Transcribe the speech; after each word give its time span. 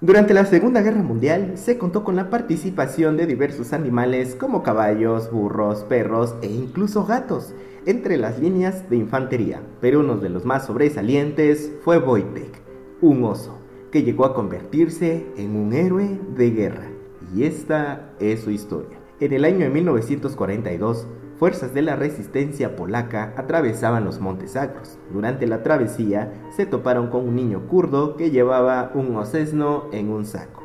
Durante 0.00 0.32
la 0.32 0.44
Segunda 0.44 0.80
Guerra 0.80 1.02
Mundial 1.02 1.54
se 1.56 1.76
contó 1.76 2.04
con 2.04 2.14
la 2.14 2.30
participación 2.30 3.16
de 3.16 3.26
diversos 3.26 3.72
animales 3.72 4.36
como 4.36 4.62
caballos, 4.62 5.28
burros, 5.32 5.82
perros 5.82 6.36
e 6.40 6.46
incluso 6.46 7.04
gatos 7.04 7.52
entre 7.84 8.16
las 8.16 8.38
líneas 8.38 8.88
de 8.88 8.94
infantería, 8.94 9.60
pero 9.80 9.98
uno 9.98 10.16
de 10.16 10.28
los 10.28 10.44
más 10.44 10.66
sobresalientes 10.66 11.72
fue 11.82 11.98
Wojtek, 11.98 12.62
un 13.00 13.24
oso, 13.24 13.58
que 13.90 14.04
llegó 14.04 14.24
a 14.24 14.34
convertirse 14.34 15.26
en 15.36 15.56
un 15.56 15.72
héroe 15.72 16.20
de 16.36 16.50
guerra. 16.52 16.88
Y 17.34 17.42
esta 17.42 18.12
es 18.20 18.42
su 18.42 18.52
historia. 18.52 19.00
En 19.18 19.32
el 19.32 19.44
año 19.44 19.64
de 19.64 19.70
1942, 19.70 21.08
fuerzas 21.38 21.72
de 21.72 21.82
la 21.82 21.94
resistencia 21.94 22.74
polaca 22.74 23.32
atravesaban 23.36 24.04
los 24.04 24.20
Montes 24.20 24.52
Sacros. 24.52 24.98
Durante 25.12 25.46
la 25.46 25.62
travesía 25.62 26.32
se 26.56 26.66
toparon 26.66 27.08
con 27.08 27.28
un 27.28 27.36
niño 27.36 27.68
kurdo 27.68 28.16
que 28.16 28.30
llevaba 28.30 28.90
un 28.94 29.14
osesno 29.16 29.84
en 29.92 30.10
un 30.10 30.26
saco. 30.26 30.62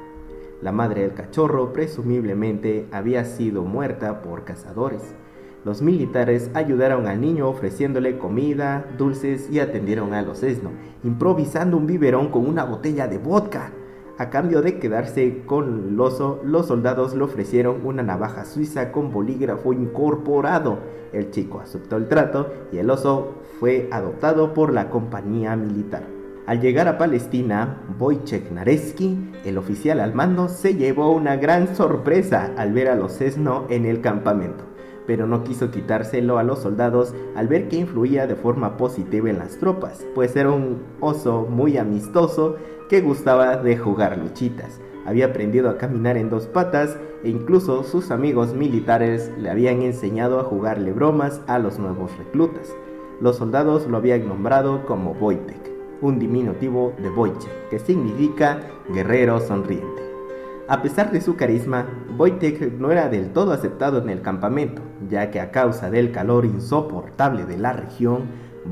La 0.62 0.72
madre 0.72 1.02
del 1.02 1.14
cachorro 1.14 1.74
presumiblemente 1.74 2.88
había 2.92 3.26
sido 3.26 3.64
muerta 3.64 4.22
por 4.22 4.46
cazadores. 4.46 5.14
Los 5.64 5.82
militares 5.82 6.50
ayudaron 6.54 7.08
al 7.08 7.22
niño 7.22 7.48
ofreciéndole 7.48 8.18
comida, 8.18 8.86
dulces 8.98 9.50
y 9.50 9.60
atendieron 9.60 10.14
al 10.14 10.28
osesno, 10.28 10.72
improvisando 11.04 11.78
un 11.78 11.86
biberón 11.86 12.30
con 12.30 12.48
una 12.48 12.64
botella 12.64 13.08
de 13.08 13.18
vodka. 13.18 13.72
A 14.20 14.30
cambio 14.30 14.62
de 14.62 14.78
quedarse 14.78 15.42
con 15.48 15.88
el 15.90 16.00
oso, 16.00 16.40
los 16.44 16.68
soldados 16.68 17.16
le 17.16 17.24
ofrecieron 17.24 17.84
una 17.84 18.04
navaja 18.04 18.46
suiza 18.46 18.92
con 18.92 19.12
bolígrafo 19.12 19.74
incorporado. 19.74 20.78
El 21.12 21.32
chico 21.32 21.60
aceptó 21.60 21.98
el 21.98 22.08
trato 22.08 22.54
y 22.72 22.78
el 22.78 22.92
oso 22.92 23.34
fue 23.60 23.90
adoptado 23.92 24.54
por 24.54 24.72
la 24.72 24.92
compañía 24.92 25.56
militar. 25.56 26.04
Al 26.46 26.62
llegar 26.62 26.88
a 26.88 26.98
Palestina, 27.00 27.82
Wojciech 27.98 28.52
Nareski, 28.52 29.18
el 29.46 29.58
oficial 29.58 30.00
al 30.00 30.14
mando, 30.14 30.48
se 30.48 30.76
llevó 30.76 31.12
una 31.12 31.38
gran 31.38 31.76
sorpresa 31.76 32.52
al 32.56 32.72
ver 32.74 32.90
a 32.90 32.96
los 32.96 33.18
Cesno 33.18 33.66
en 33.70 33.86
el 33.86 34.02
campamento, 34.02 34.66
pero 35.06 35.28
no 35.28 35.44
quiso 35.44 35.72
quitárselo 35.72 36.38
a 36.38 36.44
los 36.44 36.60
soldados 36.60 37.14
al 37.36 37.48
ver 37.48 37.68
que 37.68 37.78
influía 37.78 38.28
de 38.28 38.36
forma 38.36 38.78
positiva 38.78 39.30
en 39.30 39.40
las 39.40 39.58
tropas, 39.58 40.06
pues 40.16 40.36
era 40.36 40.52
un 40.52 40.82
oso 41.00 41.48
muy 41.50 41.78
amistoso 41.78 42.56
que 42.90 43.02
gustaba 43.02 43.58
de 43.58 43.78
jugar 43.78 44.18
luchitas. 44.18 44.80
Había 45.06 45.28
aprendido 45.28 45.70
a 45.70 45.78
caminar 45.78 46.16
en 46.18 46.30
dos 46.30 46.48
patas 46.48 46.98
e 47.24 47.30
incluso 47.30 47.84
sus 47.84 48.12
amigos 48.12 48.54
militares 48.54 49.32
le 49.38 49.50
habían 49.50 49.82
enseñado 49.82 50.40
a 50.40 50.44
jugarle 50.44 50.94
bromas 50.94 51.42
a 51.48 51.60
los 51.60 51.80
nuevos 51.80 52.18
reclutas. 52.18 52.74
Los 53.20 53.38
soldados 53.38 53.88
lo 53.88 53.98
habían 53.98 54.28
nombrado 54.28 54.86
como 54.86 55.12
Wojtek, 55.12 55.72
un 56.02 56.20
diminutivo 56.20 56.94
de 57.02 57.10
Wojciech, 57.10 57.70
que 57.70 57.80
significa 57.80 58.60
guerrero 58.94 59.40
sonriente. 59.40 60.13
A 60.68 60.82
pesar 60.82 61.12
de 61.12 61.22
su 61.22 61.36
carisma, 61.36 61.88
Wojtek 62.18 62.80
no 62.80 62.92
era 62.92 63.10
del 63.10 63.34
todo 63.34 63.52
aceptado 63.52 64.02
en 64.02 64.10
el 64.10 64.22
campamento, 64.22 64.82
ya 65.10 65.30
que 65.30 65.40
a 65.40 65.52
causa 65.52 65.90
del 65.90 66.12
calor 66.12 66.46
insoportable 66.46 67.46
de 67.46 67.58
la 67.58 67.74
región, 67.74 68.24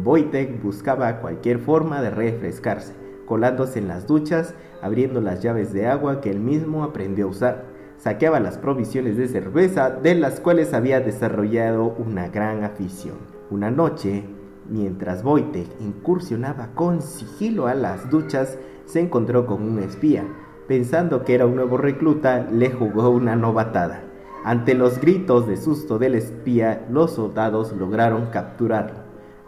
Wojtek 0.04 0.62
buscaba 0.64 1.20
cualquier 1.20 1.60
forma 1.60 2.02
de 2.02 2.10
refrescarse 2.10 3.02
colándose 3.32 3.80
en 3.80 3.88
las 3.88 4.08
duchas, 4.08 4.56
abriendo 4.82 5.22
las 5.22 5.42
llaves 5.42 5.72
de 5.72 5.88
agua 5.88 6.20
que 6.20 6.30
él 6.30 6.42
mismo 6.42 6.84
aprendió 6.84 7.28
a 7.28 7.30
usar. 7.30 7.66
Saqueaba 7.98 8.42
las 8.42 8.58
provisiones 8.58 9.16
de 9.16 9.30
cerveza 9.30 9.90
de 9.90 10.16
las 10.16 10.42
cuales 10.42 10.74
había 10.74 11.00
desarrollado 11.00 11.96
una 11.98 12.28
gran 12.28 12.66
afición. 12.66 13.16
Una 13.50 13.72
noche, 13.72 14.26
mientras 14.70 15.24
Wojtek 15.24 15.68
incursionaba 15.80 16.72
con 16.76 17.02
sigilo 17.02 17.68
a 17.68 17.74
las 17.74 18.10
duchas, 18.10 18.58
se 18.84 19.00
encontró 19.00 19.46
con 19.46 19.64
un 19.64 19.80
espía. 19.80 20.26
Pensando 20.72 21.26
que 21.26 21.36
era 21.36 21.46
un 21.46 21.58
nuevo 21.58 21.76
recluta, 21.76 22.48
le 22.50 22.70
jugó 22.70 23.10
una 23.10 23.36
novatada. 23.36 24.04
Ante 24.46 24.74
los 24.74 25.02
gritos 25.02 25.46
de 25.46 25.58
susto 25.58 26.00
del 26.00 26.16
espía, 26.16 26.86
los 26.90 27.12
soldados 27.12 27.74
lograron 27.74 28.28
capturarlo. 28.28 29.00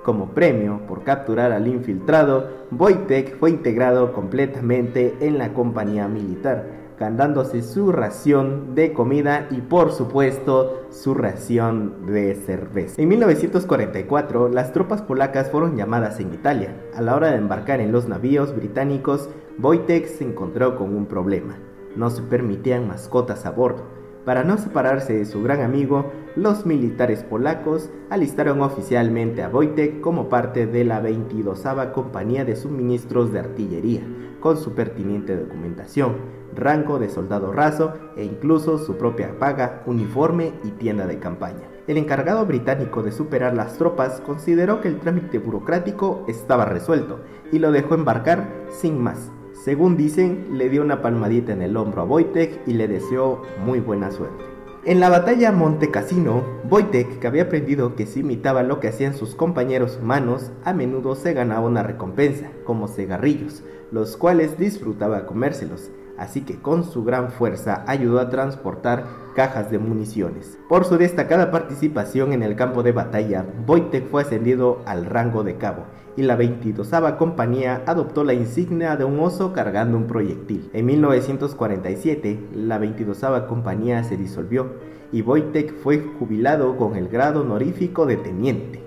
Como 0.03 0.31
premio 0.31 0.81
por 0.85 1.05
capturar 1.05 1.53
al 1.53 1.65
infiltrado, 1.69 2.49
Wojtek 2.71 3.39
fue 3.39 3.51
integrado 3.51 4.11
completamente 4.11 5.15
en 5.21 5.37
la 5.37 5.53
compañía 5.53 6.09
militar, 6.09 6.67
ganándose 6.99 7.61
su 7.61 7.91
ración 7.91 8.75
de 8.75 8.93
comida 8.93 9.47
y 9.51 9.61
por 9.61 9.91
supuesto 9.91 10.83
su 10.89 11.13
ración 11.13 12.05
de 12.05 12.35
cerveza. 12.35 13.01
En 13.01 13.09
1944, 13.09 14.49
las 14.49 14.73
tropas 14.73 15.01
polacas 15.01 15.49
fueron 15.49 15.75
llamadas 15.75 16.19
en 16.19 16.33
Italia. 16.33 16.75
A 16.95 17.01
la 17.01 17.15
hora 17.15 17.31
de 17.31 17.37
embarcar 17.37 17.79
en 17.79 17.91
los 17.91 18.07
navíos 18.07 18.55
británicos, 18.55 19.29
Wojtek 19.59 20.07
se 20.07 20.23
encontró 20.23 20.75
con 20.75 20.95
un 20.95 21.05
problema. 21.05 21.57
No 21.95 22.09
se 22.09 22.21
permitían 22.21 22.87
mascotas 22.87 23.45
a 23.45 23.51
bordo. 23.51 24.02
Para 24.25 24.45
no 24.45 24.57
separarse 24.57 25.13
de 25.17 25.25
su 25.25 25.43
gran 25.43 25.61
amigo, 25.61 26.11
los 26.37 26.65
militares 26.65 27.23
polacos 27.23 27.89
alistaron 28.09 28.61
oficialmente 28.61 29.43
a 29.43 29.49
Wojtek 29.49 29.99
como 29.99 30.29
parte 30.29 30.65
de 30.65 30.85
la 30.85 31.01
22 31.01 31.63
Compañía 31.93 32.45
de 32.45 32.55
Suministros 32.55 33.33
de 33.33 33.39
Artillería, 33.39 34.01
con 34.39 34.55
su 34.55 34.73
pertinente 34.73 35.35
documentación, 35.35 36.15
rango 36.55 36.99
de 36.99 37.09
soldado 37.09 37.51
raso 37.51 37.93
e 38.15 38.23
incluso 38.23 38.77
su 38.77 38.95
propia 38.95 39.37
paga, 39.39 39.83
uniforme 39.85 40.53
y 40.63 40.71
tienda 40.71 41.05
de 41.05 41.19
campaña. 41.19 41.67
El 41.87 41.97
encargado 41.97 42.45
británico 42.45 43.03
de 43.03 43.11
superar 43.11 43.53
las 43.53 43.77
tropas 43.77 44.21
consideró 44.21 44.79
que 44.79 44.87
el 44.87 45.01
trámite 45.01 45.37
burocrático 45.37 46.23
estaba 46.29 46.63
resuelto 46.63 47.19
y 47.51 47.59
lo 47.59 47.73
dejó 47.73 47.95
embarcar 47.95 48.47
sin 48.69 49.03
más. 49.03 49.33
Según 49.63 49.95
dicen, 49.95 50.57
le 50.57 50.67
dio 50.67 50.81
una 50.81 51.01
palmadita 51.01 51.53
en 51.53 51.61
el 51.61 51.77
hombro 51.77 52.01
a 52.01 52.03
Wojtek 52.03 52.67
y 52.67 52.73
le 52.73 52.89
deseó 52.89 53.43
muy 53.65 53.79
buena 53.79 54.11
suerte. 54.11 54.43
En 54.83 54.99
la 54.99 55.07
batalla 55.07 55.53
Monte 55.53 55.89
Cassino, 55.89 56.43
Wojtek, 56.69 57.19
que 57.19 57.27
había 57.27 57.43
aprendido 57.43 57.95
que 57.95 58.05
si 58.05 58.19
imitaba 58.19 58.63
lo 58.63 58.81
que 58.81 58.89
hacían 58.89 59.13
sus 59.13 59.35
compañeros 59.35 59.99
humanos, 60.01 60.51
a 60.65 60.73
menudo 60.73 61.15
se 61.15 61.31
ganaba 61.31 61.65
una 61.65 61.81
recompensa, 61.81 62.51
como 62.65 62.89
cigarrillos, 62.89 63.63
los 63.89 64.17
cuales 64.17 64.57
disfrutaba 64.57 65.25
comérselos 65.25 65.91
así 66.17 66.41
que 66.41 66.61
con 66.61 66.83
su 66.83 67.03
gran 67.03 67.31
fuerza 67.31 67.83
ayudó 67.87 68.19
a 68.19 68.29
transportar 68.29 69.05
cajas 69.35 69.71
de 69.71 69.79
municiones. 69.79 70.57
Por 70.69 70.85
su 70.85 70.97
destacada 70.97 71.51
participación 71.51 72.33
en 72.33 72.43
el 72.43 72.55
campo 72.55 72.83
de 72.83 72.91
batalla, 72.91 73.45
Wojtek 73.67 74.07
fue 74.09 74.21
ascendido 74.21 74.81
al 74.85 75.05
rango 75.05 75.43
de 75.43 75.57
cabo 75.57 75.85
y 76.15 76.21
la 76.21 76.35
22 76.35 76.89
compañía 77.17 77.81
adoptó 77.85 78.23
la 78.23 78.33
insignia 78.33 78.95
de 78.95 79.03
un 79.03 79.19
oso 79.19 79.53
cargando 79.53 79.97
un 79.97 80.05
proyectil. 80.05 80.69
En 80.73 80.85
1947, 80.85 82.49
la 82.53 82.77
22 82.77 83.19
compañía 83.47 84.03
se 84.03 84.17
disolvió 84.17 84.73
y 85.11 85.21
Wojtek 85.21 85.75
fue 85.77 85.99
jubilado 86.19 86.77
con 86.77 86.95
el 86.95 87.07
grado 87.07 87.41
honorífico 87.41 88.05
de 88.05 88.17
teniente 88.17 88.83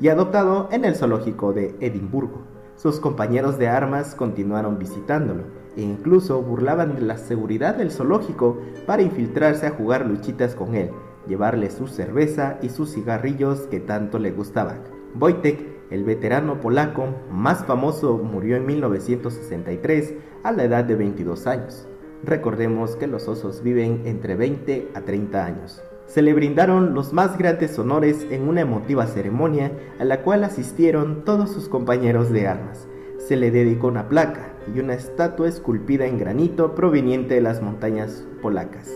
y 0.00 0.08
adoptado 0.08 0.68
en 0.72 0.84
el 0.84 0.94
zoológico 0.94 1.52
de 1.52 1.74
Edimburgo. 1.80 2.42
Sus 2.76 2.98
compañeros 2.98 3.58
de 3.58 3.68
armas 3.68 4.14
continuaron 4.14 4.78
visitándolo 4.78 5.59
e 5.76 5.82
incluso 5.82 6.42
burlaban 6.42 6.94
de 6.94 7.02
la 7.02 7.18
seguridad 7.18 7.74
del 7.76 7.90
zoológico 7.90 8.58
para 8.86 9.02
infiltrarse 9.02 9.66
a 9.66 9.70
jugar 9.70 10.06
luchitas 10.06 10.54
con 10.54 10.74
él, 10.74 10.90
llevarle 11.26 11.70
su 11.70 11.86
cerveza 11.86 12.58
y 12.62 12.68
sus 12.68 12.92
cigarrillos 12.92 13.60
que 13.62 13.80
tanto 13.80 14.18
le 14.18 14.30
gustaban. 14.30 14.82
Wojtek, 15.18 15.90
el 15.90 16.04
veterano 16.04 16.60
polaco 16.60 17.06
más 17.30 17.64
famoso, 17.64 18.18
murió 18.18 18.56
en 18.56 18.66
1963 18.66 20.14
a 20.44 20.52
la 20.52 20.64
edad 20.64 20.84
de 20.84 20.96
22 20.96 21.46
años. 21.46 21.86
Recordemos 22.22 22.96
que 22.96 23.06
los 23.06 23.28
osos 23.28 23.62
viven 23.62 24.02
entre 24.04 24.36
20 24.36 24.90
a 24.94 25.00
30 25.00 25.44
años 25.44 25.82
se 26.10 26.22
le 26.22 26.34
brindaron 26.34 26.92
los 26.92 27.12
más 27.12 27.38
grandes 27.38 27.78
honores 27.78 28.26
en 28.30 28.48
una 28.48 28.62
emotiva 28.62 29.06
ceremonia 29.06 29.70
a 30.00 30.04
la 30.04 30.22
cual 30.22 30.42
asistieron 30.42 31.24
todos 31.24 31.50
sus 31.52 31.68
compañeros 31.68 32.32
de 32.32 32.48
armas. 32.48 32.88
Se 33.30 33.36
le 33.36 33.52
dedicó 33.52 33.86
una 33.86 34.08
placa 34.08 34.48
y 34.74 34.80
una 34.80 34.94
estatua 34.94 35.46
esculpida 35.46 36.04
en 36.04 36.18
granito 36.18 36.74
proveniente 36.74 37.34
de 37.34 37.40
las 37.40 37.62
montañas 37.62 38.26
polacas 38.42 38.90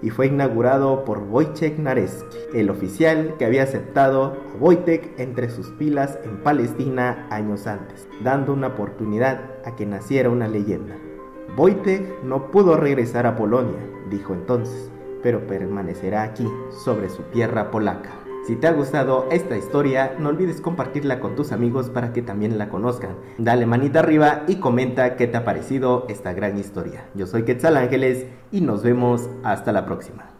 y 0.00 0.08
fue 0.08 0.28
inaugurado 0.28 1.04
por 1.04 1.18
Wojciech 1.18 1.78
Nareski, 1.78 2.38
el 2.54 2.70
oficial 2.70 3.34
que 3.38 3.44
había 3.44 3.64
aceptado 3.64 4.24
a 4.24 4.56
Wojtek 4.58 5.20
entre 5.20 5.50
sus 5.50 5.68
pilas 5.72 6.18
en 6.24 6.42
Palestina 6.42 7.26
años 7.28 7.66
antes, 7.66 8.08
dando 8.22 8.54
una 8.54 8.68
oportunidad 8.68 9.50
a 9.66 9.76
que 9.76 9.84
naciera 9.84 10.30
una 10.30 10.48
leyenda. 10.48 10.96
Wojtek 11.54 12.22
no 12.24 12.50
pudo 12.50 12.78
regresar 12.78 13.26
a 13.26 13.36
Polonia, 13.36 13.80
dijo 14.08 14.32
entonces, 14.32 14.90
pero 15.22 15.46
permanecerá 15.46 16.22
aquí, 16.22 16.48
sobre 16.70 17.10
su 17.10 17.22
tierra 17.24 17.70
polaca. 17.70 18.23
Si 18.46 18.56
te 18.56 18.66
ha 18.66 18.72
gustado 18.72 19.26
esta 19.30 19.56
historia, 19.56 20.16
no 20.18 20.28
olvides 20.28 20.60
compartirla 20.60 21.18
con 21.18 21.34
tus 21.34 21.50
amigos 21.50 21.88
para 21.88 22.12
que 22.12 22.20
también 22.20 22.58
la 22.58 22.68
conozcan. 22.68 23.16
Dale 23.38 23.64
manita 23.64 24.00
arriba 24.00 24.42
y 24.46 24.56
comenta 24.56 25.16
qué 25.16 25.26
te 25.26 25.38
ha 25.38 25.46
parecido 25.46 26.04
esta 26.10 26.34
gran 26.34 26.58
historia. 26.58 27.06
Yo 27.14 27.26
soy 27.26 27.44
Quetzal 27.44 27.78
Ángeles 27.78 28.26
y 28.52 28.60
nos 28.60 28.82
vemos 28.82 29.30
hasta 29.44 29.72
la 29.72 29.86
próxima. 29.86 30.33